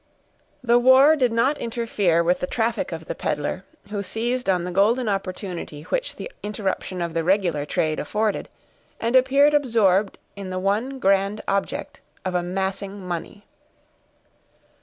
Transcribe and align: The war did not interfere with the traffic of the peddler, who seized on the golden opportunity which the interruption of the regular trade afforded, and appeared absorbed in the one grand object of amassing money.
The 0.63 0.79
war 0.79 1.15
did 1.15 1.31
not 1.31 1.59
interfere 1.59 2.23
with 2.23 2.39
the 2.39 2.47
traffic 2.47 2.91
of 2.91 3.05
the 3.05 3.13
peddler, 3.13 3.65
who 3.91 4.01
seized 4.01 4.49
on 4.49 4.63
the 4.63 4.71
golden 4.71 5.07
opportunity 5.07 5.83
which 5.83 6.15
the 6.15 6.31
interruption 6.41 7.03
of 7.03 7.13
the 7.13 7.23
regular 7.23 7.67
trade 7.67 7.99
afforded, 7.99 8.49
and 8.99 9.15
appeared 9.15 9.53
absorbed 9.53 10.17
in 10.35 10.49
the 10.49 10.57
one 10.57 10.97
grand 10.97 11.43
object 11.47 12.01
of 12.25 12.33
amassing 12.33 13.07
money. 13.07 13.45